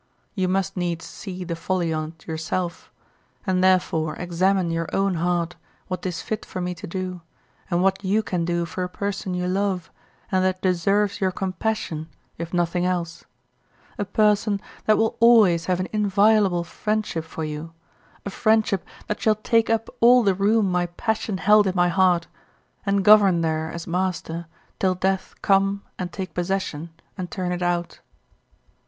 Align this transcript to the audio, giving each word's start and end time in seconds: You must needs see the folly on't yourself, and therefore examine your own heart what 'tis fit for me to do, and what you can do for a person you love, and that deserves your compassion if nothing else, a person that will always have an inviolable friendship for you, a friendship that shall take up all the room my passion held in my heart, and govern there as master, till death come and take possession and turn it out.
You 0.33 0.47
must 0.47 0.75
needs 0.75 1.05
see 1.05 1.43
the 1.43 1.55
folly 1.55 1.93
on't 1.93 2.25
yourself, 2.25 2.91
and 3.45 3.63
therefore 3.63 4.15
examine 4.15 4.71
your 4.71 4.89
own 4.91 5.13
heart 5.13 5.55
what 5.89 6.01
'tis 6.01 6.23
fit 6.23 6.43
for 6.43 6.59
me 6.59 6.73
to 6.73 6.87
do, 6.87 7.21
and 7.69 7.83
what 7.83 8.03
you 8.03 8.23
can 8.23 8.43
do 8.43 8.65
for 8.65 8.81
a 8.83 8.89
person 8.89 9.35
you 9.35 9.45
love, 9.45 9.91
and 10.31 10.43
that 10.43 10.59
deserves 10.63 11.21
your 11.21 11.29
compassion 11.29 12.09
if 12.39 12.51
nothing 12.51 12.83
else, 12.83 13.25
a 13.99 14.03
person 14.03 14.59
that 14.85 14.97
will 14.97 15.17
always 15.19 15.65
have 15.65 15.79
an 15.79 15.87
inviolable 15.93 16.63
friendship 16.63 17.23
for 17.23 17.43
you, 17.45 17.71
a 18.25 18.31
friendship 18.31 18.83
that 19.05 19.21
shall 19.21 19.35
take 19.35 19.69
up 19.69 19.87
all 19.99 20.23
the 20.23 20.33
room 20.33 20.71
my 20.71 20.87
passion 20.87 21.37
held 21.37 21.67
in 21.67 21.75
my 21.75 21.89
heart, 21.89 22.25
and 22.87 23.05
govern 23.05 23.41
there 23.41 23.71
as 23.71 23.85
master, 23.85 24.47
till 24.79 24.95
death 24.95 25.35
come 25.43 25.83
and 25.99 26.11
take 26.11 26.33
possession 26.33 26.89
and 27.19 27.29
turn 27.29 27.51
it 27.51 27.61
out. 27.61 27.99